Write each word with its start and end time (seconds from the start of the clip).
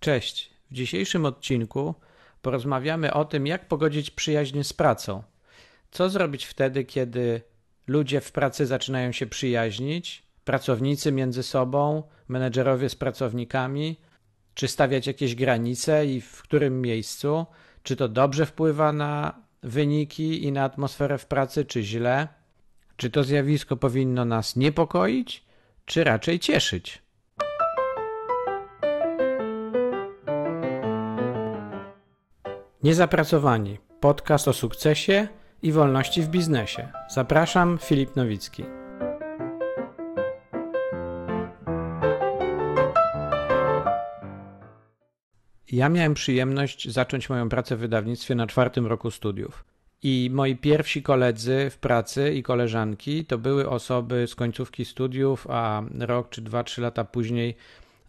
Cześć. 0.00 0.50
W 0.70 0.74
dzisiejszym 0.74 1.24
odcinku 1.24 1.94
porozmawiamy 2.42 3.12
o 3.14 3.24
tym, 3.24 3.46
jak 3.46 3.68
pogodzić 3.68 4.10
przyjaźń 4.10 4.62
z 4.62 4.72
pracą. 4.72 5.22
Co 5.90 6.10
zrobić 6.10 6.44
wtedy, 6.44 6.84
kiedy 6.84 7.42
ludzie 7.86 8.20
w 8.20 8.32
pracy 8.32 8.66
zaczynają 8.66 9.12
się 9.12 9.26
przyjaźnić, 9.26 10.22
pracownicy 10.44 11.12
między 11.12 11.42
sobą, 11.42 12.02
menedżerowie 12.28 12.88
z 12.88 12.94
pracownikami, 12.94 14.00
czy 14.54 14.68
stawiać 14.68 15.06
jakieś 15.06 15.34
granice 15.34 16.06
i 16.06 16.20
w 16.20 16.42
którym 16.42 16.80
miejscu, 16.80 17.46
czy 17.82 17.96
to 17.96 18.08
dobrze 18.08 18.46
wpływa 18.46 18.92
na 18.92 19.42
wyniki 19.62 20.44
i 20.44 20.52
na 20.52 20.64
atmosferę 20.64 21.18
w 21.18 21.26
pracy, 21.26 21.64
czy 21.64 21.82
źle, 21.82 22.28
czy 22.96 23.10
to 23.10 23.24
zjawisko 23.24 23.76
powinno 23.76 24.24
nas 24.24 24.56
niepokoić, 24.56 25.44
czy 25.84 26.04
raczej 26.04 26.38
cieszyć. 26.38 27.02
Niezapracowani. 32.82 33.78
Podcast 34.00 34.48
o 34.48 34.52
sukcesie 34.52 35.28
i 35.62 35.72
wolności 35.72 36.22
w 36.22 36.28
biznesie. 36.28 36.88
Zapraszam, 37.10 37.78
Filip 37.82 38.16
Nowicki. 38.16 38.64
Ja 45.72 45.88
miałem 45.88 46.14
przyjemność 46.14 46.90
zacząć 46.90 47.30
moją 47.30 47.48
pracę 47.48 47.76
w 47.76 47.80
wydawnictwie 47.80 48.34
na 48.34 48.46
czwartym 48.46 48.86
roku 48.86 49.10
studiów. 49.10 49.64
I 50.02 50.30
moi 50.32 50.56
pierwsi 50.56 51.02
koledzy 51.02 51.70
w 51.70 51.78
pracy 51.78 52.32
i 52.32 52.42
koleżanki 52.42 53.24
to 53.24 53.38
były 53.38 53.68
osoby 53.68 54.26
z 54.26 54.34
końcówki 54.34 54.84
studiów, 54.84 55.46
a 55.50 55.82
rok 55.98 56.28
czy 56.30 56.42
dwa, 56.42 56.64
trzy 56.64 56.80
lata 56.80 57.04
później 57.04 57.56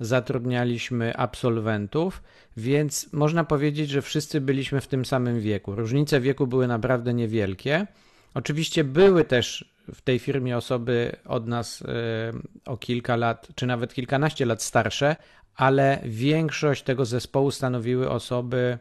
zatrudnialiśmy 0.01 1.17
absolwentów, 1.17 2.23
więc 2.57 3.13
można 3.13 3.43
powiedzieć, 3.43 3.89
że 3.89 4.01
wszyscy 4.01 4.41
byliśmy 4.41 4.81
w 4.81 4.87
tym 4.87 5.05
samym 5.05 5.39
wieku. 5.39 5.75
Różnice 5.75 6.19
wieku 6.19 6.47
były 6.47 6.67
naprawdę 6.67 7.13
niewielkie. 7.13 7.87
Oczywiście 8.33 8.83
były 8.83 9.25
też 9.25 9.71
w 9.93 10.01
tej 10.01 10.19
firmie 10.19 10.57
osoby 10.57 11.15
od 11.25 11.47
nas 11.47 11.81
e, 11.81 11.85
o 12.65 12.77
kilka 12.77 13.15
lat, 13.15 13.47
czy 13.55 13.67
nawet 13.67 13.93
kilkanaście 13.93 14.45
lat 14.45 14.63
starsze, 14.63 15.15
ale 15.55 15.99
większość 16.05 16.83
tego 16.83 17.05
zespołu 17.05 17.51
stanowiły 17.51 18.09
osoby 18.09 18.77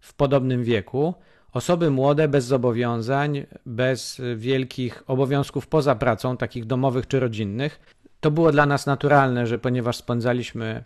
w 0.00 0.14
podobnym 0.14 0.64
wieku. 0.64 1.14
Osoby 1.52 1.90
młode, 1.90 2.28
bez 2.28 2.44
zobowiązań, 2.44 3.46
bez 3.66 4.20
wielkich 4.36 5.02
obowiązków 5.06 5.66
poza 5.66 5.94
pracą, 5.94 6.36
takich 6.36 6.64
domowych 6.64 7.06
czy 7.06 7.20
rodzinnych. 7.20 7.80
To 8.22 8.30
było 8.30 8.52
dla 8.52 8.66
nas 8.66 8.86
naturalne, 8.86 9.46
że 9.46 9.58
ponieważ 9.58 9.96
spędzaliśmy 9.96 10.84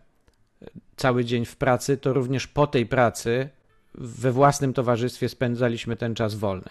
cały 0.97 1.25
dzień 1.25 1.45
w 1.45 1.57
pracy, 1.57 1.97
to 1.97 2.13
również 2.13 2.47
po 2.47 2.67
tej 2.67 2.87
pracy 2.87 3.49
we 3.95 4.33
własnym 4.33 4.73
towarzystwie 4.73 5.29
spędzaliśmy 5.29 5.97
ten 5.97 6.15
czas 6.15 6.35
wolny. 6.35 6.69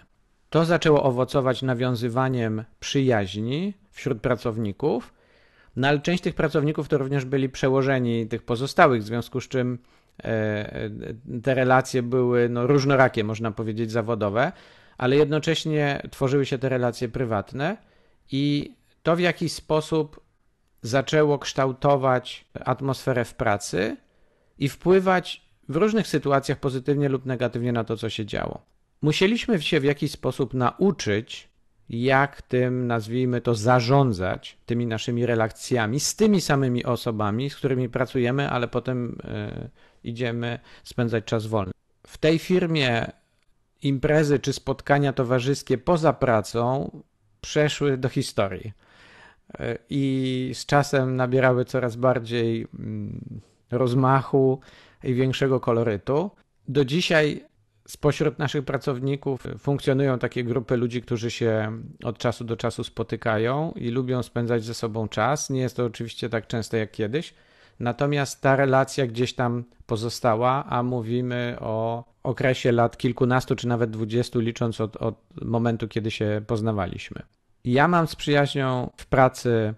To 0.49 0.65
zaczęło 0.65 1.03
owocować 1.03 1.61
nawiązywaniem 1.61 2.63
przyjaźni 2.79 3.73
wśród 3.91 4.21
pracowników, 4.21 5.13
no 5.75 5.87
ale 5.87 5.99
część 5.99 6.23
tych 6.23 6.35
pracowników 6.35 6.87
to 6.87 6.97
również 6.97 7.25
byli 7.25 7.49
przełożeni 7.49 8.27
tych 8.27 8.43
pozostałych, 8.43 9.01
w 9.01 9.05
związku 9.05 9.41
z 9.41 9.47
czym 9.47 9.79
e, 10.23 10.89
te 11.43 11.53
relacje 11.53 12.03
były 12.03 12.49
no, 12.49 12.67
różnorakie, 12.67 13.23
można 13.23 13.51
powiedzieć, 13.51 13.91
zawodowe, 13.91 14.51
ale 14.97 15.15
jednocześnie 15.15 16.01
tworzyły 16.11 16.45
się 16.45 16.57
te 16.57 16.69
relacje 16.69 17.09
prywatne 17.09 17.77
i 18.31 18.75
to 19.03 19.15
w 19.15 19.19
jakiś 19.19 19.51
sposób 19.51 20.24
zaczęło 20.87 21.39
kształtować 21.39 22.45
atmosferę 22.65 23.25
w 23.25 23.33
pracy 23.33 23.97
i 24.57 24.69
wpływać 24.69 25.45
w 25.69 25.75
różnych 25.75 26.07
sytuacjach 26.07 26.59
pozytywnie 26.59 27.09
lub 27.09 27.25
negatywnie 27.25 27.71
na 27.71 27.83
to, 27.83 27.97
co 27.97 28.09
się 28.09 28.25
działo. 28.25 28.61
Musieliśmy 29.01 29.61
się 29.61 29.79
w 29.79 29.83
jakiś 29.83 30.11
sposób 30.11 30.53
nauczyć, 30.53 31.49
jak 31.89 32.41
tym, 32.41 32.87
nazwijmy 32.87 33.41
to, 33.41 33.55
zarządzać 33.55 34.57
tymi 34.65 34.87
naszymi 34.87 35.25
relacjami 35.25 35.99
z 35.99 36.15
tymi 36.15 36.41
samymi 36.41 36.85
osobami, 36.85 37.49
z 37.49 37.55
którymi 37.55 37.89
pracujemy, 37.89 38.49
ale 38.49 38.67
potem 38.67 39.09
y, 39.09 39.69
idziemy 40.03 40.59
spędzać 40.83 41.25
czas 41.25 41.45
wolny. 41.45 41.71
W 42.07 42.17
tej 42.17 42.39
firmie 42.39 43.11
imprezy 43.81 44.39
czy 44.39 44.53
spotkania 44.53 45.13
towarzyskie 45.13 45.77
poza 45.77 46.13
pracą 46.13 46.91
przeszły 47.41 47.97
do 47.97 48.09
historii 48.09 48.73
i 49.89 50.51
z 50.53 50.65
czasem 50.65 51.15
nabierały 51.15 51.65
coraz 51.65 51.95
bardziej 51.95 52.67
mm, 52.79 53.41
rozmachu 53.71 54.59
i 55.03 55.13
większego 55.13 55.59
kolorytu. 55.59 56.31
Do 56.67 56.85
dzisiaj 56.85 57.45
spośród 57.87 58.39
naszych 58.39 58.65
pracowników 58.65 59.43
funkcjonują 59.59 60.19
takie 60.19 60.43
grupy 60.43 60.77
ludzi, 60.77 61.01
którzy 61.01 61.31
się 61.31 61.71
od 62.03 62.17
czasu 62.17 62.43
do 62.43 62.57
czasu 62.57 62.83
spotykają 62.83 63.71
i 63.75 63.89
lubią 63.89 64.23
spędzać 64.23 64.63
ze 64.63 64.73
sobą 64.73 65.07
czas. 65.07 65.49
Nie 65.49 65.61
jest 65.61 65.75
to 65.75 65.85
oczywiście 65.85 66.29
tak 66.29 66.47
często 66.47 66.77
jak 66.77 66.91
kiedyś, 66.91 67.33
natomiast 67.79 68.41
ta 68.41 68.55
relacja 68.55 69.07
gdzieś 69.07 69.33
tam 69.33 69.63
pozostała, 69.85 70.65
a 70.65 70.83
mówimy 70.83 71.57
o 71.59 72.03
okresie 72.23 72.71
lat 72.71 72.97
kilkunastu 72.97 73.55
czy 73.55 73.67
nawet 73.67 73.91
dwudziestu, 73.91 74.39
licząc 74.39 74.81
od, 74.81 74.97
od 74.97 75.15
momentu, 75.41 75.87
kiedy 75.87 76.11
się 76.11 76.41
poznawaliśmy. 76.47 77.21
Ja 77.65 77.87
mam 77.87 78.07
z 78.07 78.15
przyjaźnią 78.15 78.89
w 78.97 79.05
pracy 79.05 79.73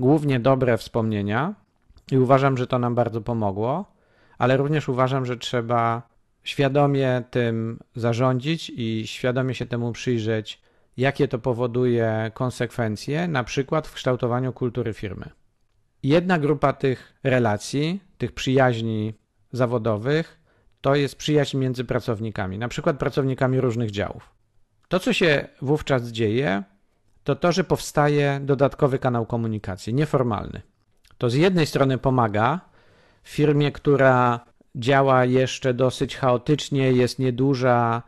głównie 0.00 0.40
dobre 0.40 0.78
wspomnienia 0.78 1.54
i 2.12 2.18
uważam, 2.18 2.56
że 2.56 2.66
to 2.66 2.78
nam 2.78 2.94
bardzo 2.94 3.20
pomogło, 3.20 3.84
ale 4.38 4.56
również 4.56 4.88
uważam, 4.88 5.26
że 5.26 5.36
trzeba 5.36 6.02
świadomie 6.44 7.22
tym 7.30 7.78
zarządzić 7.96 8.72
i 8.76 9.06
świadomie 9.06 9.54
się 9.54 9.66
temu 9.66 9.92
przyjrzeć, 9.92 10.60
jakie 10.96 11.28
to 11.28 11.38
powoduje 11.38 12.30
konsekwencje, 12.34 13.28
na 13.28 13.44
przykład 13.44 13.86
w 13.86 13.94
kształtowaniu 13.94 14.52
kultury 14.52 14.92
firmy. 14.92 15.30
Jedna 16.02 16.38
grupa 16.38 16.72
tych 16.72 17.14
relacji, 17.24 18.00
tych 18.18 18.32
przyjaźni 18.32 19.14
zawodowych, 19.52 20.40
to 20.80 20.94
jest 20.94 21.16
przyjaźń 21.16 21.58
między 21.58 21.84
pracownikami, 21.84 22.58
na 22.58 22.68
przykład 22.68 22.98
pracownikami 22.98 23.60
różnych 23.60 23.90
działów. 23.90 24.30
To, 24.88 25.00
co 25.00 25.12
się 25.12 25.48
wówczas 25.62 26.08
dzieje, 26.08 26.62
to 27.24 27.36
to, 27.36 27.52
że 27.52 27.64
powstaje 27.64 28.40
dodatkowy 28.42 28.98
kanał 28.98 29.26
komunikacji, 29.26 29.94
nieformalny. 29.94 30.62
To 31.18 31.30
z 31.30 31.34
jednej 31.34 31.66
strony 31.66 31.98
pomaga 31.98 32.60
firmie, 33.24 33.72
która 33.72 34.40
działa 34.76 35.24
jeszcze 35.24 35.74
dosyć 35.74 36.16
chaotycznie, 36.16 36.92
jest 36.92 37.18
nieduża, 37.18 38.02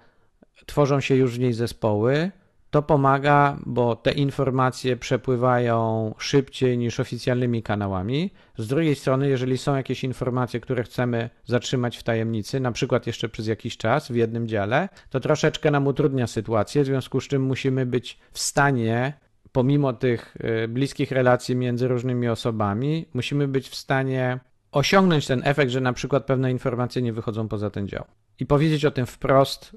tworzą 0.67 1.01
się 1.01 1.15
już 1.15 1.37
w 1.37 1.39
niej 1.39 1.53
zespoły, 1.53 2.31
to 2.71 2.83
pomaga, 2.83 3.57
bo 3.67 3.97
te 3.97 4.13
informacje 4.13 4.97
przepływają 4.97 6.15
szybciej 6.19 6.79
niż 6.79 7.01
oficjalnymi 7.01 7.63
kanałami. 7.63 8.31
Z 8.59 8.67
drugiej 8.67 8.95
strony, 8.95 9.29
jeżeli 9.29 9.59
są 9.59 9.77
jakieś 9.77 10.05
informacje, 10.05 10.61
które 10.61 10.83
chcemy 10.83 11.31
zatrzymać 11.45 11.97
w 11.97 12.03
tajemnicy, 12.03 12.61
na 12.61 12.73
przykład 12.73 13.07
jeszcze 13.07 13.29
przez 13.29 13.47
jakiś 13.47 13.77
czas 13.77 14.13
w 14.13 14.15
jednym 14.15 14.49
dziale, 14.49 14.89
to 15.11 15.21
troszeczkę 15.21 15.71
nam 15.71 15.87
utrudnia 15.87 16.27
sytuację, 16.27 16.83
w 16.83 16.87
związku 16.87 17.21
z 17.21 17.29
czym 17.29 17.43
musimy 17.43 17.87
być 17.87 18.19
w 18.33 18.39
stanie, 18.39 19.13
pomimo 19.53 19.93
tych 19.93 20.37
y, 20.65 20.69
bliskich 20.69 21.13
relacji 21.13 21.57
między 21.57 21.89
różnymi 21.89 22.29
osobami, 22.29 23.07
musimy 23.15 23.49
być 23.49 23.69
w 23.69 23.75
stanie 23.75 24.41
osiągnąć 24.73 25.27
ten 25.27 25.43
efekt, 25.45 25.73
że 25.73 25.81
na 25.81 25.93
przykład 25.93 26.25
pewne 26.27 26.51
informacje 26.51 27.03
nie 27.03 27.13
wychodzą 27.13 27.49
poza 27.49 27.71
ten 27.71 27.89
dział. 27.89 28.05
I 28.41 28.47
powiedzieć 28.47 28.85
o 28.85 28.91
tym 28.91 29.07
wprost, 29.07 29.77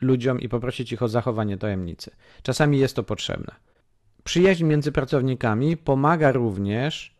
ludziom 0.00 0.40
i 0.40 0.48
poprosić 0.48 0.92
ich 0.92 1.02
o 1.02 1.08
zachowanie 1.08 1.56
tajemnicy. 1.56 2.10
Czasami 2.42 2.78
jest 2.78 2.96
to 2.96 3.02
potrzebne. 3.02 3.54
Przyjaźń 4.24 4.64
między 4.64 4.92
pracownikami 4.92 5.76
pomaga 5.76 6.32
również 6.32 7.14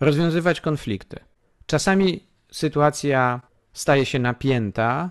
rozwiązywać 0.00 0.60
konflikty. 0.60 1.20
Czasami 1.66 2.20
sytuacja 2.52 3.40
staje 3.72 4.06
się 4.06 4.18
napięta 4.18 5.10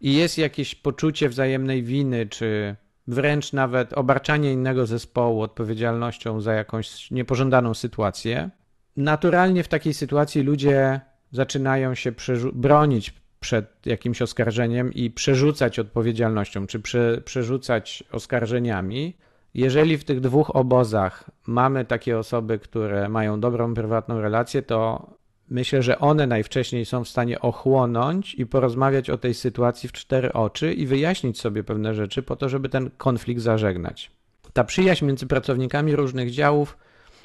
i 0.00 0.14
jest 0.14 0.38
jakieś 0.38 0.74
poczucie 0.74 1.28
wzajemnej 1.28 1.82
winy, 1.82 2.26
czy 2.26 2.76
wręcz 3.06 3.52
nawet 3.52 3.92
obarczanie 3.92 4.52
innego 4.52 4.86
zespołu 4.86 5.42
odpowiedzialnością 5.42 6.40
za 6.40 6.52
jakąś 6.52 7.10
niepożądaną 7.10 7.74
sytuację. 7.74 8.50
Naturalnie 8.96 9.62
w 9.62 9.68
takiej 9.68 9.94
sytuacji 9.94 10.42
ludzie 10.42 11.00
zaczynają 11.30 11.94
się 11.94 12.12
bronić 12.52 13.14
przed 13.44 13.86
jakimś 13.86 14.22
oskarżeniem 14.22 14.92
i 14.92 15.10
przerzucać 15.10 15.78
odpowiedzialnością, 15.78 16.66
czy 16.66 16.80
prze, 16.80 17.20
przerzucać 17.24 18.04
oskarżeniami. 18.12 19.16
Jeżeli 19.54 19.98
w 19.98 20.04
tych 20.04 20.20
dwóch 20.20 20.56
obozach 20.56 21.30
mamy 21.46 21.84
takie 21.84 22.18
osoby, 22.18 22.58
które 22.58 23.08
mają 23.08 23.40
dobrą 23.40 23.74
prywatną 23.74 24.20
relację, 24.20 24.62
to 24.62 25.10
myślę, 25.50 25.82
że 25.82 25.98
one 25.98 26.26
najwcześniej 26.26 26.84
są 26.84 27.04
w 27.04 27.08
stanie 27.08 27.40
ochłonąć 27.40 28.34
i 28.34 28.46
porozmawiać 28.46 29.10
o 29.10 29.18
tej 29.18 29.34
sytuacji 29.34 29.88
w 29.88 29.92
cztery 29.92 30.32
oczy 30.32 30.74
i 30.74 30.86
wyjaśnić 30.86 31.40
sobie 31.40 31.64
pewne 31.64 31.94
rzeczy 31.94 32.22
po 32.22 32.36
to, 32.36 32.48
żeby 32.48 32.68
ten 32.68 32.90
konflikt 32.96 33.40
zażegnać. 33.40 34.10
Ta 34.52 34.64
przyjaźń 34.64 35.04
między 35.04 35.26
pracownikami 35.26 35.96
różnych 35.96 36.30
działów 36.30 36.76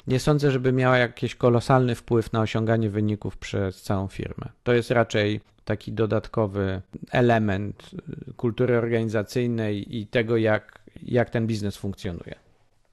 nie 0.06 0.20
sądzę, 0.20 0.50
żeby 0.50 0.72
miała 0.72 0.98
jakiś 0.98 1.34
kolosalny 1.34 1.94
wpływ 1.94 2.32
na 2.32 2.40
osiąganie 2.40 2.90
wyników 2.90 3.36
przez 3.36 3.82
całą 3.82 4.08
firmę. 4.08 4.48
To 4.62 4.72
jest 4.72 4.90
raczej 4.90 5.40
taki 5.70 5.92
dodatkowy 5.92 6.82
element 7.10 7.90
kultury 8.36 8.78
organizacyjnej 8.78 9.96
i 9.96 10.06
tego, 10.06 10.36
jak, 10.36 10.80
jak 11.02 11.30
ten 11.30 11.46
biznes 11.46 11.76
funkcjonuje. 11.76 12.34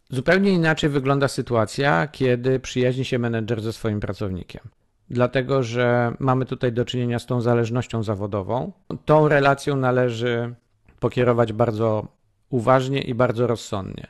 Zupełnie 0.09 0.51
inaczej 0.51 0.89
wygląda 0.89 1.27
sytuacja, 1.27 2.07
kiedy 2.07 2.59
przyjaźni 2.59 3.05
się 3.05 3.19
menedżer 3.19 3.61
ze 3.61 3.73
swoim 3.73 3.99
pracownikiem. 3.99 4.61
Dlatego, 5.09 5.63
że 5.63 6.13
mamy 6.19 6.45
tutaj 6.45 6.71
do 6.73 6.85
czynienia 6.85 7.19
z 7.19 7.25
tą 7.25 7.41
zależnością 7.41 8.03
zawodową. 8.03 8.71
Tą 9.05 9.27
relacją 9.27 9.75
należy 9.75 10.55
pokierować 10.99 11.53
bardzo 11.53 12.07
uważnie 12.49 13.01
i 13.01 13.13
bardzo 13.13 13.47
rozsądnie, 13.47 14.07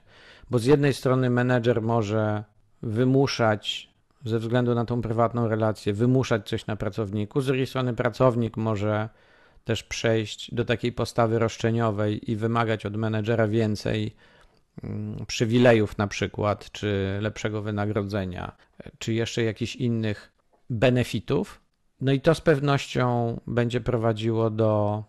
bo 0.49 0.59
z 0.59 0.65
jednej 0.65 0.93
strony 0.93 1.29
menedżer 1.29 1.81
może 1.81 2.43
wymuszać 2.81 3.89
ze 4.27 4.39
względu 4.39 4.75
na 4.75 4.85
tą 4.85 5.01
prywatną 5.01 5.47
relację, 5.47 5.93
wymuszać 5.93 6.49
coś 6.49 6.67
na 6.67 6.75
pracowniku, 6.75 7.41
z 7.41 7.45
drugiej 7.45 7.67
strony 7.67 7.93
pracownik 7.93 8.57
może 8.57 9.09
też 9.63 9.83
przejść 9.83 10.53
do 10.53 10.65
takiej 10.65 10.91
postawy 10.91 11.39
roszczeniowej 11.39 12.31
i 12.31 12.35
wymagać 12.35 12.85
od 12.85 12.95
menedżera 12.95 13.47
więcej 13.47 14.15
mm, 14.83 15.25
przywilejów 15.25 15.97
na 15.97 16.07
przykład, 16.07 16.71
czy 16.71 17.17
lepszego 17.21 17.61
wynagrodzenia, 17.61 18.55
czy 18.99 19.13
jeszcze 19.13 19.43
jakichś 19.43 19.75
innych 19.75 20.31
benefitów. 20.69 21.61
No 22.01 22.11
i 22.11 22.21
to 22.21 22.35
z 22.35 22.41
pewnością 22.41 23.39
będzie 23.47 23.81
prowadziło 23.81 24.49
do, 24.49 25.03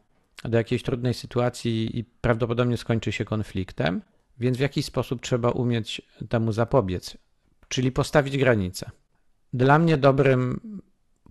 do 0.45 0.59
jakiejś 0.59 0.83
trudnej 0.83 1.15
sytuacji 1.15 1.99
i 1.99 2.05
prawdopodobnie 2.05 2.77
skończy 2.77 3.13
się 3.13 3.25
konfliktem, 3.25 4.03
więc 4.39 4.57
w 4.57 4.61
jakiś 4.61 4.87
sposób 4.87 5.23
trzeba 5.23 5.51
umieć 5.51 6.03
temu 6.29 6.53
zapobiec, 6.53 7.17
czyli 7.69 7.93
postawić 7.93 8.39
granice. 8.39 8.91
Dla 9.53 9.79
mnie 9.79 9.97
dobrym 9.97 10.61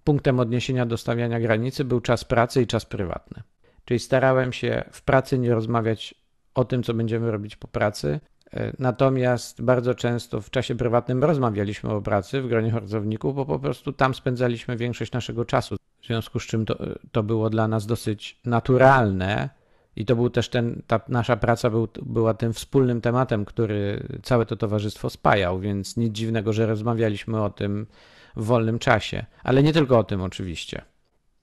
punktem 0.03 0.39
odniesienia 0.39 0.85
do 0.85 0.97
stawiania 0.97 1.39
granicy 1.39 1.85
był 1.85 2.01
czas 2.01 2.23
pracy 2.23 2.61
i 2.61 2.67
czas 2.67 2.85
prywatny. 2.85 3.43
Czyli 3.85 3.99
starałem 3.99 4.53
się 4.53 4.83
w 4.91 5.01
pracy 5.01 5.39
nie 5.39 5.53
rozmawiać 5.53 6.15
o 6.53 6.65
tym, 6.65 6.83
co 6.83 6.93
będziemy 6.93 7.31
robić 7.31 7.55
po 7.55 7.67
pracy, 7.67 8.19
E, 8.53 8.73
natomiast 8.79 9.61
bardzo 9.61 9.95
często 9.95 10.41
w 10.41 10.49
czasie 10.49 10.75
prywatnym 10.75 11.23
rozmawialiśmy 11.23 11.89
o 11.89 12.01
pracy 12.01 12.41
w 12.41 12.47
gronie 12.47 12.71
pracowników, 12.71 13.35
bo 13.35 13.45
po 13.45 13.59
prostu 13.59 13.93
tam 13.93 14.13
spędzaliśmy 14.13 14.77
większość 14.77 15.11
naszego 15.11 15.45
czasu. 15.45 15.75
W 16.01 16.05
związku 16.05 16.39
z 16.39 16.43
czym 16.43 16.65
to, 16.65 16.77
to 17.11 17.23
było 17.23 17.49
dla 17.49 17.67
nas 17.67 17.85
dosyć 17.85 18.39
naturalne 18.45 19.49
i 19.97 20.05
to 20.05 20.15
był 20.15 20.29
też 20.29 20.49
ten, 20.49 20.81
ta 20.87 20.99
nasza 21.07 21.37
praca 21.37 21.69
był, 21.69 21.87
była 22.01 22.33
tym 22.33 22.53
wspólnym 22.53 23.01
tematem, 23.01 23.45
który 23.45 24.07
całe 24.23 24.45
to 24.45 24.55
towarzystwo 24.55 25.09
spajał, 25.09 25.59
więc 25.59 25.97
nic 25.97 26.13
dziwnego, 26.13 26.53
że 26.53 26.65
rozmawialiśmy 26.65 27.43
o 27.43 27.49
tym 27.49 27.87
w 28.35 28.45
wolnym 28.45 28.79
czasie. 28.79 29.25
Ale 29.43 29.63
nie 29.63 29.73
tylko 29.73 29.99
o 29.99 30.03
tym 30.03 30.21
oczywiście. 30.21 30.81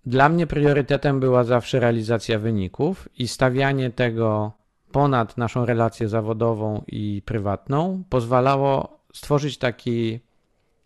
Dla 0.07 0.29
mnie 0.29 0.47
priorytetem 0.47 1.21
była 1.21 1.45
zawsze 1.45 1.81
realizacja 1.81 2.39
wyników 2.39 3.09
i 3.19 3.29
stawianie 3.29 3.91
tego 3.91 4.53
ponad 4.93 5.37
naszą 5.37 5.67
relację 5.67 6.09
zawodową 6.09 6.83
i 6.87 7.23
prywatną 7.25 8.05
pozwalało 8.09 8.99
stworzyć 9.15 9.59
taki 9.59 10.21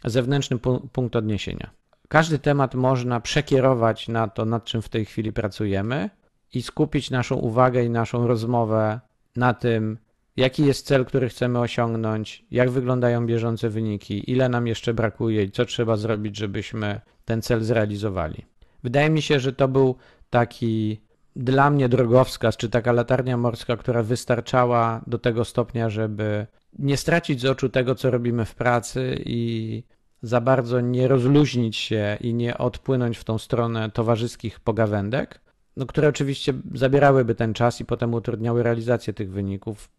zewnętrzny 0.05 0.59
punkt 0.93 1.17
odniesienia. 1.17 1.71
Każdy 2.09 2.39
temat 2.39 2.75
można 2.75 3.21
przekierować 3.21 4.09
na 4.09 4.29
to, 4.29 4.45
nad 4.45 4.65
czym 4.65 4.83
w 4.83 4.89
tej 4.89 5.05
chwili 5.05 5.33
pracujemy 5.33 6.11
i 6.55 6.63
skupić 6.63 7.11
naszą 7.11 7.37
uwagę 7.37 7.85
i 7.85 7.91
naszą 7.91 8.27
rozmowę 8.27 9.01
na 9.37 9.55
tym, 9.55 9.99
jaki 10.37 10.67
jest 10.67 10.87
cel, 10.87 11.05
który 11.05 11.29
chcemy 11.29 11.59
osiągnąć, 11.59 12.45
jak 12.51 12.71
wyglądają 12.71 13.27
bieżące 13.27 13.71
wyniki, 13.71 14.31
ile 14.31 14.49
nam 14.49 14.67
jeszcze 14.67 14.95
brakuje 14.95 15.43
i 15.43 15.51
co 15.51 15.65
trzeba 15.65 15.97
zrobić, 15.97 16.37
żebyśmy 16.37 17.01
ten 17.25 17.43
cel 17.43 17.63
zrealizowali. 17.63 18.45
Wydaje 18.83 19.11
mi 19.11 19.23
się, 19.23 19.41
że 19.41 19.53
to 19.53 19.69
był 19.69 19.97
taki 20.31 21.01
dla 21.37 21.71
mnie 21.71 21.89
drogowskaz, 21.89 22.57
czy 22.57 22.69
taka 22.69 22.93
latarnia 22.93 23.37
morska, 23.37 23.77
która 23.77 24.03
wystarczała 24.03 25.01
do 25.07 25.19
tego 25.19 25.45
stopnia, 25.45 25.91
żeby 25.91 26.47
nie 26.79 26.97
stracić 26.97 27.41
z 27.41 27.45
oczu 27.45 27.69
tego, 27.69 27.95
co 27.95 28.11
robimy 28.11 28.45
w 28.45 28.55
pracy 28.55 29.23
i 29.25 29.83
za 30.23 30.41
bardzo 30.41 30.81
nie 30.81 31.09
rozluźnić 31.09 31.77
się 31.77 32.19
i 32.21 32.35
nie 32.35 32.59
odpłynąć 32.59 33.19
w 33.19 33.25
tą 33.25 33.39
stronę 33.39 33.91
towarzyskich 33.91 34.61
pogawędek, 34.61 35.41
no, 35.79 35.87
które 35.87 36.09
oczywiście 36.09 36.53
zabierałyby 36.75 37.35
ten 37.35 37.55
czas 37.55 37.81
i 37.81 37.85
potem 37.85 38.15
utrudniały 38.15 38.63
realizację 38.63 39.13
tych 39.13 39.31
wyników, 39.31 39.91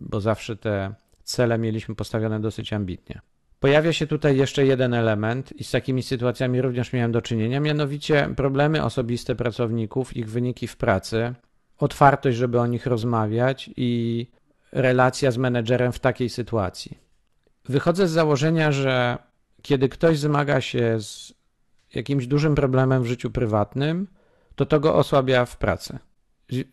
bo 0.00 0.20
zawsze 0.20 0.56
te 0.56 0.94
cele 1.24 1.58
mieliśmy 1.58 1.94
postawione 1.94 2.40
dosyć 2.40 2.72
ambitnie. 2.72 3.20
Pojawia 3.60 3.92
się 3.92 4.06
tutaj 4.06 4.36
jeszcze 4.36 4.66
jeden 4.66 4.94
element 4.94 5.52
i 5.60 5.64
z 5.64 5.70
takimi 5.70 6.02
sytuacjami 6.02 6.62
również 6.62 6.92
miałem 6.92 7.12
do 7.12 7.22
czynienia, 7.22 7.60
mianowicie 7.60 8.28
problemy 8.36 8.84
osobiste 8.84 9.34
pracowników, 9.34 10.16
ich 10.16 10.30
wyniki 10.30 10.66
w 10.66 10.76
pracy, 10.76 11.34
otwartość, 11.78 12.36
żeby 12.36 12.60
o 12.60 12.66
nich 12.66 12.86
rozmawiać 12.86 13.70
i 13.76 14.26
relacja 14.72 15.30
z 15.30 15.38
menedżerem 15.38 15.92
w 15.92 15.98
takiej 15.98 16.28
sytuacji. 16.28 16.98
Wychodzę 17.64 18.08
z 18.08 18.10
założenia, 18.10 18.72
że 18.72 19.18
kiedy 19.62 19.88
ktoś 19.88 20.18
zmaga 20.18 20.60
się 20.60 21.00
z 21.00 21.34
jakimś 21.94 22.26
dużym 22.26 22.54
problemem 22.54 23.02
w 23.02 23.06
życiu 23.06 23.30
prywatnym, 23.30 24.06
to 24.58 24.66
to 24.66 24.80
go 24.80 24.94
osłabia 24.94 25.44
w 25.44 25.56
pracy. 25.56 25.98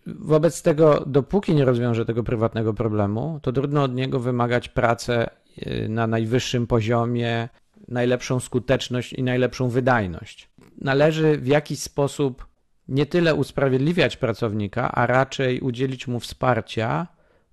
Wobec 0.05 0.61
tego, 0.61 1.03
dopóki 1.05 1.55
nie 1.55 1.65
rozwiąże 1.65 2.05
tego 2.05 2.23
prywatnego 2.23 2.73
problemu, 2.73 3.39
to 3.41 3.51
trudno 3.51 3.83
od 3.83 3.95
niego 3.95 4.19
wymagać 4.19 4.69
pracę 4.69 5.29
Y, 5.57 5.89
na 5.89 6.07
najwyższym 6.07 6.67
poziomie, 6.67 7.49
najlepszą 7.87 8.39
skuteczność 8.39 9.13
i 9.13 9.23
najlepszą 9.23 9.69
wydajność. 9.69 10.49
Należy 10.81 11.37
w 11.37 11.47
jakiś 11.47 11.79
sposób 11.79 12.47
nie 12.87 13.05
tyle 13.05 13.35
usprawiedliwiać 13.35 14.17
pracownika, 14.17 14.91
a 14.91 15.07
raczej 15.07 15.59
udzielić 15.59 16.07
mu 16.07 16.19
wsparcia 16.19 17.07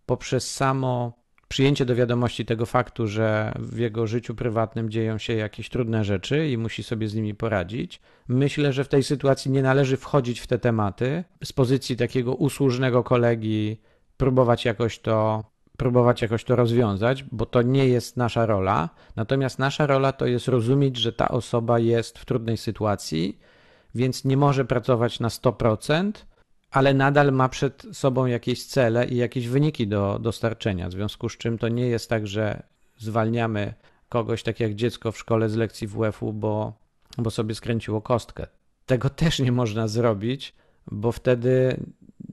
poprzez 0.06 0.54
samo 0.54 1.21
przyjęcie 1.52 1.84
do 1.84 1.94
wiadomości 1.94 2.44
tego 2.44 2.66
faktu, 2.66 3.06
że 3.06 3.52
w 3.58 3.78
jego 3.78 4.06
życiu 4.06 4.34
prywatnym 4.34 4.90
dzieją 4.90 5.18
się 5.18 5.32
jakieś 5.32 5.68
trudne 5.68 6.04
rzeczy 6.04 6.48
i 6.48 6.58
musi 6.58 6.82
sobie 6.82 7.08
z 7.08 7.14
nimi 7.14 7.34
poradzić. 7.34 8.00
Myślę, 8.28 8.72
że 8.72 8.84
w 8.84 8.88
tej 8.88 9.02
sytuacji 9.02 9.50
nie 9.50 9.62
należy 9.62 9.96
wchodzić 9.96 10.40
w 10.40 10.46
te 10.46 10.58
tematy 10.58 11.24
z 11.44 11.52
pozycji 11.52 11.96
takiego 11.96 12.34
usłużnego 12.34 13.04
kolegi, 13.04 13.80
próbować 14.16 14.64
jakoś 14.64 14.98
to 14.98 15.44
próbować 15.76 16.22
jakoś 16.22 16.44
to 16.44 16.56
rozwiązać, 16.56 17.24
bo 17.32 17.46
to 17.46 17.62
nie 17.62 17.88
jest 17.88 18.16
nasza 18.16 18.46
rola. 18.46 18.88
Natomiast 19.16 19.58
nasza 19.58 19.86
rola 19.86 20.12
to 20.12 20.26
jest 20.26 20.48
rozumieć, 20.48 20.96
że 20.96 21.12
ta 21.12 21.28
osoba 21.28 21.78
jest 21.78 22.18
w 22.18 22.24
trudnej 22.24 22.56
sytuacji, 22.56 23.38
więc 23.94 24.24
nie 24.24 24.36
może 24.36 24.64
pracować 24.64 25.20
na 25.20 25.28
100%, 25.28 26.12
ale 26.72 26.94
nadal 26.94 27.32
ma 27.32 27.48
przed 27.48 27.86
sobą 27.92 28.26
jakieś 28.26 28.66
cele 28.66 29.06
i 29.06 29.16
jakieś 29.16 29.48
wyniki 29.48 29.88
do 29.88 30.18
dostarczenia. 30.22 30.88
W 30.88 30.92
związku 30.92 31.28
z 31.28 31.36
czym 31.36 31.58
to 31.58 31.68
nie 31.68 31.86
jest 31.86 32.08
tak, 32.08 32.26
że 32.26 32.62
zwalniamy 32.98 33.74
kogoś 34.08 34.42
tak 34.42 34.60
jak 34.60 34.74
dziecko 34.74 35.12
w 35.12 35.18
szkole 35.18 35.48
z 35.48 35.56
lekcji 35.56 35.86
WF-u, 35.86 36.32
bo, 36.32 36.72
bo 37.18 37.30
sobie 37.30 37.54
skręciło 37.54 38.00
kostkę. 38.00 38.46
Tego 38.86 39.10
też 39.22 39.38
nie 39.38 39.52
można 39.52 39.88
zrobić, 39.88 40.54
bo 40.90 41.12
wtedy 41.12 41.76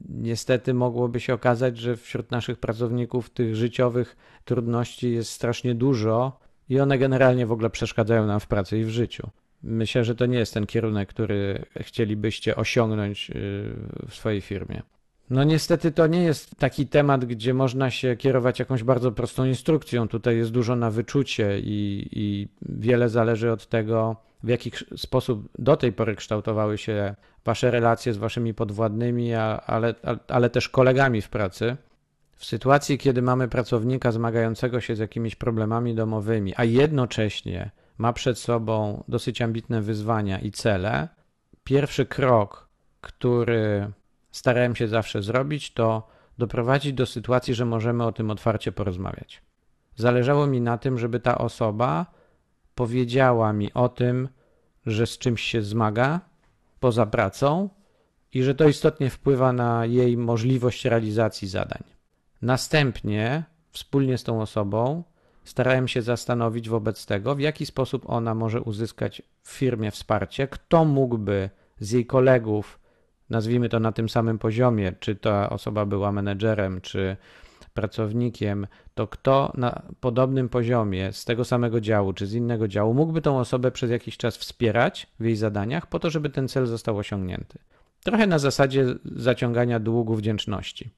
niestety 0.10 0.74
mogłoby 0.74 1.20
się 1.20 1.34
okazać, 1.34 1.78
że 1.78 1.98
wśród 1.98 2.32
naszych 2.32 2.60
pracowników 2.60 3.30
tych 3.30 3.56
życiowych 3.56 4.18
trudności 4.46 5.14
jest 5.14 5.32
strasznie 5.32 5.76
dużo 5.76 6.40
i 6.70 6.80
one 6.80 6.98
generalnie 6.98 7.46
w 7.46 7.52
ogóle 7.52 7.70
przeszkadzają 7.70 8.26
nam 8.26 8.40
w 8.40 8.48
pracy 8.48 8.80
i 8.80 8.84
w 8.84 8.90
życiu. 8.90 9.30
Myślę, 9.64 10.04
że 10.04 10.16
to 10.16 10.26
nie 10.26 10.38
jest 10.38 10.54
ten 10.54 10.66
kierunek, 10.66 11.10
który 11.10 11.66
chcielibyście 11.80 12.56
osiągnąć 12.56 13.30
y, 13.30 13.34
w 14.10 14.16
swojej 14.16 14.42
firmie. 14.42 14.82
No 15.30 15.44
niestety 15.44 15.92
to 15.92 16.08
nie 16.08 16.24
jest 16.24 16.56
taki 16.56 16.88
temat, 16.88 17.26
gdzie 17.26 17.54
można 17.54 17.92
się 17.92 18.16
kierować 18.16 18.60
jakąś 18.60 18.84
bardzo 18.84 19.12
prostą 19.12 19.46
instrukcją. 19.46 20.08
Tutaj 20.08 20.38
jest 20.38 20.52
dużo 20.52 20.76
na 20.76 20.92
wyczucie 20.92 21.60
i, 21.60 22.10
i 22.12 22.48
wiele 22.62 23.10
zależy 23.10 23.52
od 23.52 23.68
tego, 23.68 24.16
w 24.44 24.50
jaki 24.50 24.72
sposób 24.98 25.50
do 25.60 25.78
tej 25.78 25.94
pory 25.94 26.16
kształtowały 26.16 26.78
się 26.78 27.16
wasze 27.46 27.72
relacje 27.72 28.14
z 28.14 28.18
waszymi 28.18 28.54
podwładnymi, 28.54 29.34
ale, 29.66 29.96
ale 30.28 30.50
też 30.50 30.70
kolegami 30.70 31.22
w 31.22 31.30
pracy. 31.30 31.78
W 32.36 32.46
sytuacji, 32.46 32.98
kiedy 32.98 33.22
mamy 33.22 33.48
pracownika 33.48 34.12
zmagającego 34.12 34.82
się 34.82 34.96
z 34.96 35.00
jakimiś 35.00 35.36
problemami 35.36 35.96
domowymi, 35.96 36.54
a 36.58 36.64
jednocześnie 36.64 37.72
ma 38.00 38.14
przed 38.14 38.40
sobą 38.40 39.04
dosyć 39.08 39.42
ambitne 39.42 39.82
wyzwania 39.82 40.40
i 40.40 40.52
cele, 40.52 41.08
pierwszy 41.64 42.06
krok, 42.06 42.70
który 43.02 43.92
starałem 44.32 44.76
się 44.76 44.88
zawsze 44.88 45.22
zrobić, 45.22 45.74
to 45.74 46.08
doprowadzić 46.38 46.94
do 46.94 47.06
sytuacji, 47.06 47.54
że 47.54 47.66
możemy 47.66 48.06
o 48.06 48.12
tym 48.12 48.32
otwarcie 48.32 48.72
porozmawiać. 48.72 49.42
Zależało 49.96 50.48
mi 50.48 50.62
na 50.62 50.78
tym, 50.78 50.98
żeby 50.98 51.20
ta 51.20 51.38
osoba 51.38 52.06
powiedziała 52.76 53.54
mi 53.54 53.74
o 53.74 53.90
tym, 53.90 54.30
że 54.86 55.08
z 55.08 55.18
czymś 55.18 55.42
się 55.42 55.62
zmaga 55.62 56.20
poza 56.80 57.06
pracą 57.06 57.70
i 58.34 58.44
że 58.44 58.56
to 58.56 58.68
istotnie 58.68 59.10
wpływa 59.10 59.54
na 59.54 59.86
jej 59.86 60.18
możliwość 60.18 60.86
realizacji 60.86 61.48
zadań. 61.48 61.84
Następnie, 62.42 63.44
wspólnie 63.72 64.18
z 64.18 64.24
tą 64.24 64.42
osobą, 64.42 65.04
starałem 65.50 65.88
się 65.88 66.02
zastanowić 66.02 66.70
wobec 66.70 67.06
tego, 67.06 67.36
w 67.36 67.40
jaki 67.40 67.66
sposób 67.66 68.10
ona 68.10 68.36
może 68.36 68.62
uzyskać 68.62 69.22
w 69.44 69.52
firmie 69.52 69.92
wsparcie, 69.92 70.48
kto 70.48 70.86
mógłby 70.86 71.50
z 71.80 71.92
jej 71.92 72.06
kolegów, 72.06 72.80
nazwijmy 73.30 73.70
to 73.70 73.80
na 73.80 73.92
tym 73.92 74.10
samym 74.10 74.40
poziomie, 74.40 74.94
czy 75.00 75.16
ta 75.16 75.50
osoba 75.50 75.86
była 75.86 76.12
menedżerem, 76.12 76.82
czy 76.82 77.18
pracownikiem, 77.74 78.68
to 78.94 79.08
kto 79.08 79.52
na 79.58 79.82
podobnym 80.00 80.50
poziomie 80.50 81.14
z 81.14 81.26
tego 81.26 81.46
samego 81.46 81.82
działu 81.82 82.14
czy 82.14 82.28
z 82.28 82.34
innego 82.34 82.68
działu 82.68 82.94
mógłby 82.94 83.22
tą 83.22 83.40
osobę 83.40 83.72
przez 83.72 83.92
jakiś 83.92 84.18
czas 84.18 84.38
wspierać 84.38 85.08
w 85.20 85.26
jej 85.26 85.36
zadaniach 85.36 85.88
po 85.88 86.00
to, 86.00 86.10
żeby 86.10 86.30
ten 86.30 86.48
cel 86.48 86.66
został 86.66 86.98
osiągnięty. 86.98 87.60
Trochę 88.04 88.28
na 88.28 88.40
zasadzie 88.40 88.86
zaciągania 89.06 89.80
długu 89.80 90.16
wdzięczności. 90.16 90.90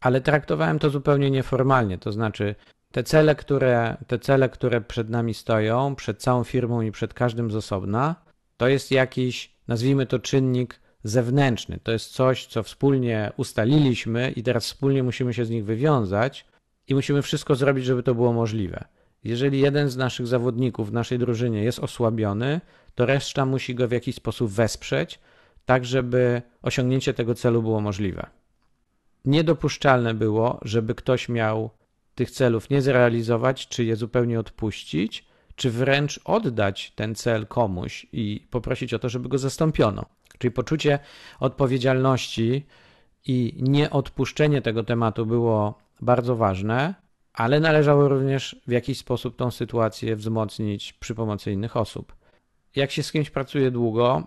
Ale 0.00 0.20
traktowałem 0.20 0.78
to 0.78 0.90
zupełnie 0.90 1.30
nieformalnie, 1.30 1.98
to 1.98 2.12
znaczy 2.12 2.54
te 2.92 3.02
cele, 3.02 3.34
które, 3.34 3.96
te 4.06 4.18
cele, 4.18 4.48
które 4.48 4.80
przed 4.80 5.10
nami 5.10 5.34
stoją, 5.34 5.94
przed 5.94 6.22
całą 6.22 6.44
firmą 6.44 6.80
i 6.80 6.92
przed 6.92 7.14
każdym 7.14 7.50
z 7.50 7.56
osobna, 7.56 8.16
to 8.56 8.68
jest 8.68 8.90
jakiś, 8.90 9.52
nazwijmy 9.68 10.06
to 10.06 10.18
czynnik 10.18 10.80
zewnętrzny. 11.04 11.78
To 11.82 11.92
jest 11.92 12.12
coś, 12.12 12.46
co 12.46 12.62
wspólnie 12.62 13.32
ustaliliśmy 13.36 14.30
i 14.30 14.42
teraz 14.42 14.64
wspólnie 14.64 15.02
musimy 15.02 15.34
się 15.34 15.44
z 15.44 15.50
nich 15.50 15.64
wywiązać 15.64 16.46
i 16.88 16.94
musimy 16.94 17.22
wszystko 17.22 17.54
zrobić, 17.54 17.84
żeby 17.84 18.02
to 18.02 18.14
było 18.14 18.32
możliwe. 18.32 18.84
Jeżeli 19.24 19.60
jeden 19.60 19.88
z 19.88 19.96
naszych 19.96 20.26
zawodników 20.26 20.90
w 20.90 20.92
naszej 20.92 21.18
drużynie 21.18 21.64
jest 21.64 21.78
osłabiony, 21.78 22.60
to 22.94 23.06
reszta 23.06 23.46
musi 23.46 23.74
go 23.74 23.88
w 23.88 23.92
jakiś 23.92 24.14
sposób 24.14 24.50
wesprzeć, 24.50 25.20
tak 25.64 25.84
żeby 25.84 26.42
osiągnięcie 26.62 27.14
tego 27.14 27.34
celu 27.34 27.62
było 27.62 27.80
możliwe. 27.80 28.26
Niedopuszczalne 29.24 30.14
było, 30.14 30.58
żeby 30.62 30.94
ktoś 30.94 31.28
miał 31.28 31.70
tych 32.18 32.30
celów 32.30 32.70
nie 32.70 32.82
zrealizować, 32.82 33.68
czy 33.68 33.84
je 33.84 33.96
zupełnie 33.96 34.40
odpuścić, 34.40 35.24
czy 35.56 35.70
wręcz 35.70 36.20
oddać 36.24 36.92
ten 36.94 37.14
cel 37.14 37.46
komuś 37.46 38.06
i 38.12 38.46
poprosić 38.50 38.94
o 38.94 38.98
to, 38.98 39.08
żeby 39.08 39.28
go 39.28 39.38
zastąpiono. 39.38 40.04
Czyli 40.38 40.50
poczucie 40.52 40.98
odpowiedzialności 41.40 42.66
i 43.26 43.54
nieodpuszczenie 43.58 44.62
tego 44.62 44.84
tematu 44.84 45.26
było 45.26 45.78
bardzo 46.00 46.36
ważne, 46.36 46.94
ale 47.32 47.60
należało 47.60 48.08
również 48.08 48.56
w 48.66 48.70
jakiś 48.70 48.98
sposób 48.98 49.36
tą 49.36 49.50
sytuację 49.50 50.16
wzmocnić 50.16 50.92
przy 50.92 51.14
pomocy 51.14 51.52
innych 51.52 51.76
osób. 51.76 52.16
Jak 52.76 52.90
się 52.90 53.02
z 53.02 53.12
kimś 53.12 53.30
pracuje 53.30 53.70
długo, 53.70 54.26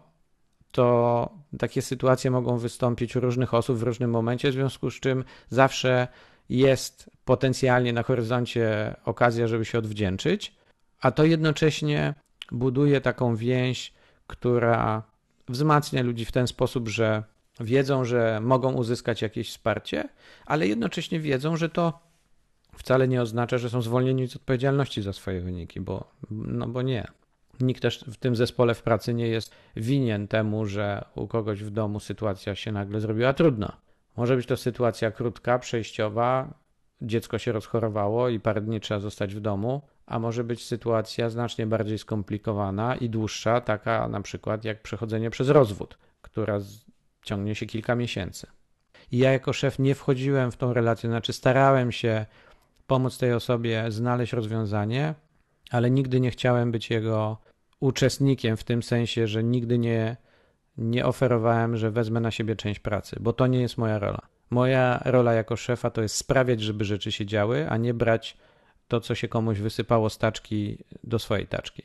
to 0.71 1.29
takie 1.60 1.81
sytuacje 1.81 2.31
mogą 2.31 2.57
wystąpić 2.57 3.15
u 3.15 3.19
różnych 3.19 3.53
osób 3.53 3.77
w 3.77 3.83
różnym 3.83 4.12
momencie, 4.12 4.50
w 4.50 4.53
związku 4.53 4.91
z 4.91 5.00
czym 5.00 5.24
zawsze 5.50 6.07
jest 6.50 7.10
potencjalnie 7.25 7.93
na 7.93 8.03
horyzoncie 8.03 8.95
okazja, 9.05 9.48
żeby 9.48 9.65
się 9.65 9.77
odwdzięczyć, 9.77 10.55
a 11.01 11.12
to 11.12 11.25
jednocześnie 11.25 12.13
buduje 12.51 13.01
taką 13.01 13.36
więź, 13.36 13.93
która 14.27 15.03
wzmacnia 15.50 16.03
ludzi 16.03 16.25
w 16.25 16.31
ten 16.31 16.48
sposób, 16.48 16.89
że 16.89 17.24
wiedzą, 17.60 18.05
że 18.05 18.39
mogą 18.41 18.74
uzyskać 18.74 19.21
jakieś 19.21 19.50
wsparcie, 19.50 20.10
ale 20.45 20.67
jednocześnie 20.67 21.19
wiedzą, 21.19 21.57
że 21.57 21.69
to 21.69 22.00
wcale 22.77 23.07
nie 23.07 23.21
oznacza, 23.21 23.57
że 23.57 23.69
są 23.69 23.81
zwolnieni 23.81 24.27
z 24.27 24.36
odpowiedzialności 24.36 25.01
za 25.01 25.13
swoje 25.13 25.41
wyniki, 25.41 25.81
bo, 25.81 26.12
no 26.31 26.67
bo 26.67 26.81
nie. 26.81 27.07
Nikt 27.60 27.81
też 27.81 28.03
w 28.07 28.17
tym 28.17 28.36
zespole 28.36 28.75
w 28.75 28.83
pracy 28.83 29.13
nie 29.13 29.27
jest 29.27 29.55
winien 29.75 30.27
temu, 30.27 30.65
że 30.65 31.05
u 31.15 31.27
kogoś 31.27 31.63
w 31.63 31.69
domu 31.69 32.00
sytuacja 32.00 32.55
się 32.55 32.71
nagle 32.71 33.00
zrobiła 33.00 33.33
trudna. 33.33 33.77
Może 34.17 34.35
być 34.35 34.45
to 34.45 34.57
sytuacja 34.57 35.11
krótka, 35.11 35.59
przejściowa, 35.59 36.53
dziecko 37.01 37.37
się 37.37 37.51
rozchorowało 37.51 38.29
i 38.29 38.39
parę 38.39 38.61
dni 38.61 38.79
trzeba 38.79 38.99
zostać 38.99 39.35
w 39.35 39.39
domu, 39.39 39.81
a 40.05 40.19
może 40.19 40.43
być 40.43 40.65
sytuacja 40.65 41.29
znacznie 41.29 41.67
bardziej 41.67 41.97
skomplikowana 41.97 42.95
i 42.95 43.09
dłuższa, 43.09 43.61
taka 43.61 44.07
na 44.07 44.21
przykład 44.21 44.65
jak 44.65 44.81
przechodzenie 44.81 45.29
przez 45.29 45.49
rozwód, 45.49 45.97
która 46.21 46.59
ciągnie 47.23 47.55
się 47.55 47.65
kilka 47.65 47.95
miesięcy. 47.95 48.47
I 49.11 49.17
ja 49.17 49.31
jako 49.31 49.53
szef 49.53 49.79
nie 49.79 49.95
wchodziłem 49.95 50.51
w 50.51 50.57
tą 50.57 50.73
relację, 50.73 51.09
znaczy 51.09 51.33
starałem 51.33 51.91
się 51.91 52.25
pomóc 52.87 53.17
tej 53.17 53.33
osobie 53.33 53.85
znaleźć 53.91 54.33
rozwiązanie, 54.33 55.15
ale 55.71 55.91
nigdy 55.91 56.19
nie 56.19 56.31
chciałem 56.31 56.71
być 56.71 56.89
jego 56.89 57.37
uczestnikiem 57.79 58.57
w 58.57 58.63
tym 58.63 58.83
sensie, 58.83 59.27
że 59.27 59.43
nigdy 59.43 59.77
nie, 59.77 60.17
nie 60.81 61.05
oferowałem, 61.05 61.77
że 61.77 61.91
wezmę 61.91 62.19
na 62.19 62.31
siebie 62.31 62.55
część 62.55 62.79
pracy, 62.79 63.15
bo 63.19 63.33
to 63.33 63.47
nie 63.47 63.61
jest 63.61 63.77
moja 63.77 64.00
rola. 64.00 64.21
Moja 64.50 65.01
rola 65.05 65.33
jako 65.33 65.55
szefa 65.55 65.89
to 65.89 66.01
jest 66.01 66.15
sprawiać, 66.15 66.61
żeby 66.61 66.85
rzeczy 66.85 67.11
się 67.11 67.25
działy, 67.25 67.69
a 67.69 67.77
nie 67.77 67.93
brać 67.93 68.38
to, 68.88 69.00
co 69.00 69.15
się 69.15 69.27
komuś 69.27 69.59
wysypało 69.59 70.09
z 70.09 70.17
taczki 70.17 70.77
do 71.03 71.19
swojej 71.19 71.47
taczki. 71.47 71.83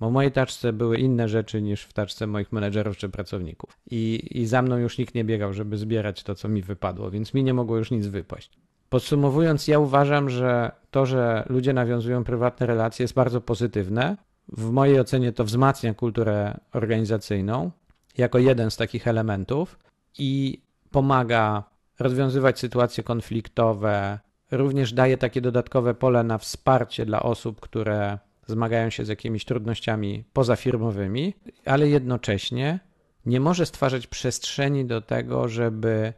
Bo 0.00 0.10
w 0.10 0.12
mojej 0.12 0.32
taczce 0.32 0.72
były 0.72 0.98
inne 0.98 1.28
rzeczy 1.28 1.62
niż 1.62 1.82
w 1.82 1.92
taczce 1.92 2.26
moich 2.26 2.52
menedżerów 2.52 2.96
czy 2.96 3.08
pracowników. 3.08 3.78
I, 3.90 4.28
I 4.30 4.46
za 4.46 4.62
mną 4.62 4.76
już 4.76 4.98
nikt 4.98 5.14
nie 5.14 5.24
biegał, 5.24 5.52
żeby 5.52 5.76
zbierać 5.76 6.22
to, 6.22 6.34
co 6.34 6.48
mi 6.48 6.62
wypadło, 6.62 7.10
więc 7.10 7.34
mi 7.34 7.44
nie 7.44 7.54
mogło 7.54 7.76
już 7.76 7.90
nic 7.90 8.06
wypaść. 8.06 8.50
Podsumowując, 8.88 9.68
ja 9.68 9.78
uważam, 9.78 10.30
że 10.30 10.70
to, 10.90 11.06
że 11.06 11.44
ludzie 11.48 11.72
nawiązują 11.72 12.24
prywatne 12.24 12.66
relacje 12.66 13.04
jest 13.04 13.14
bardzo 13.14 13.40
pozytywne. 13.40 14.16
W 14.48 14.70
mojej 14.70 15.00
ocenie 15.00 15.32
to 15.32 15.44
wzmacnia 15.44 15.94
kulturę 15.94 16.60
organizacyjną 16.72 17.70
jako 18.18 18.38
jeden 18.38 18.70
z 18.70 18.76
takich 18.76 19.08
elementów 19.08 19.78
i 20.18 20.62
pomaga 20.90 21.64
rozwiązywać 21.98 22.58
sytuacje 22.58 23.04
konfliktowe, 23.04 24.18
również 24.50 24.92
daje 24.92 25.18
takie 25.18 25.40
dodatkowe 25.40 25.94
pole 25.94 26.22
na 26.22 26.38
wsparcie 26.38 27.06
dla 27.06 27.22
osób, 27.22 27.60
które 27.60 28.18
zmagają 28.46 28.90
się 28.90 29.04
z 29.04 29.08
jakimiś 29.08 29.44
trudnościami 29.44 30.24
pozafirmowymi, 30.32 31.34
ale 31.64 31.88
jednocześnie 31.88 32.80
nie 33.26 33.40
może 33.40 33.66
stwarzać 33.66 34.06
przestrzeni 34.06 34.84
do 34.84 35.00
tego, 35.00 35.48
żeby 35.48 36.12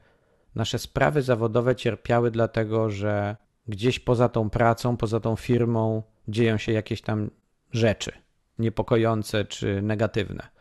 nasze 0.54 0.78
sprawy 0.78 1.22
zawodowe 1.22 1.76
cierpiały, 1.76 2.30
dlatego 2.30 2.90
że 2.90 3.36
gdzieś 3.68 3.98
poza 4.00 4.28
tą 4.28 4.50
pracą, 4.50 4.96
poza 4.96 5.20
tą 5.20 5.36
firmą 5.36 6.02
dzieją 6.28 6.58
się 6.58 6.72
jakieś 6.72 7.02
tam 7.02 7.30
rzeczy 7.72 8.12
niepokojące 8.58 9.44
czy 9.44 9.82
negatywne 9.82 10.57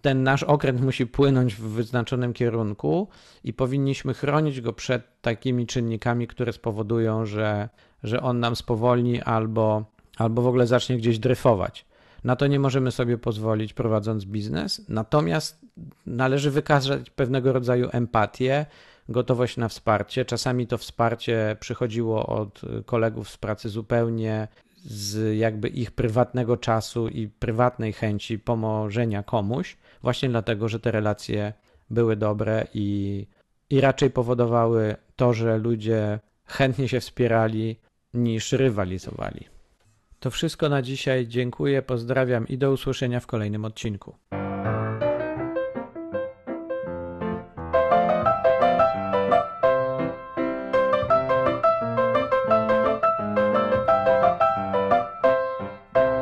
ten 0.00 0.22
nasz 0.22 0.42
okręt 0.42 0.80
musi 0.80 1.06
płynąć 1.06 1.54
w 1.54 1.60
wyznaczonym 1.60 2.32
kierunku 2.32 3.08
i 3.44 3.52
powinniśmy 3.52 4.14
chronić 4.14 4.60
go 4.60 4.72
przed 4.72 5.20
takimi 5.20 5.66
czynnikami, 5.66 6.26
które 6.26 6.52
spowodują, 6.52 7.26
że, 7.26 7.68
że 8.02 8.22
on 8.22 8.40
nam 8.40 8.56
spowolni 8.56 9.22
albo, 9.22 9.84
albo 10.16 10.42
w 10.42 10.46
ogóle 10.46 10.66
zacznie 10.66 10.96
gdzieś 10.96 11.18
dryfować. 11.18 11.86
Na 12.24 12.36
to 12.36 12.46
nie 12.46 12.60
możemy 12.60 12.90
sobie 12.90 13.18
pozwolić 13.18 13.72
prowadząc 13.72 14.24
biznes, 14.24 14.84
natomiast 14.88 15.60
należy 16.06 16.50
wykazać 16.50 17.10
pewnego 17.10 17.52
rodzaju 17.52 17.88
empatię, 17.92 18.66
gotowość 19.08 19.56
na 19.56 19.68
wsparcie. 19.68 20.24
Czasami 20.24 20.66
to 20.66 20.78
wsparcie 20.78 21.56
przychodziło 21.60 22.26
od 22.26 22.60
kolegów 22.86 23.30
z 23.30 23.36
pracy 23.36 23.68
zupełnie 23.68 24.48
z 24.84 25.38
jakby 25.38 25.68
ich 25.68 25.90
prywatnego 25.90 26.56
czasu 26.56 27.08
i 27.08 27.28
prywatnej 27.28 27.92
chęci 27.92 28.38
pomożenia 28.38 29.22
komuś, 29.22 29.76
właśnie 30.02 30.28
dlatego, 30.28 30.68
że 30.68 30.80
te 30.80 30.90
relacje 30.90 31.52
były 31.90 32.16
dobre 32.16 32.66
i, 32.74 33.26
i 33.70 33.80
raczej 33.80 34.10
powodowały 34.10 34.96
to, 35.16 35.32
że 35.32 35.58
ludzie 35.58 36.18
chętnie 36.44 36.88
się 36.88 37.00
wspierali 37.00 37.76
niż 38.14 38.52
rywalizowali. 38.52 39.44
To 40.20 40.30
wszystko 40.30 40.68
na 40.68 40.82
dzisiaj. 40.82 41.26
Dziękuję, 41.26 41.82
pozdrawiam 41.82 42.48
i 42.48 42.58
do 42.58 42.72
usłyszenia 42.72 43.20
w 43.20 43.26
kolejnym 43.26 43.64
odcinku. 43.64 44.14